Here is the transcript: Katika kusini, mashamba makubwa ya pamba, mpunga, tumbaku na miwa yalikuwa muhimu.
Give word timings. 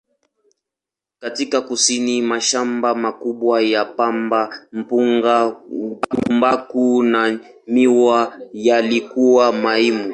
Katika 1.19 1.61
kusini, 1.61 2.21
mashamba 2.21 2.95
makubwa 2.95 3.61
ya 3.61 3.85
pamba, 3.85 4.55
mpunga, 4.71 5.55
tumbaku 6.25 7.03
na 7.03 7.39
miwa 7.67 8.33
yalikuwa 8.53 9.51
muhimu. 9.51 10.09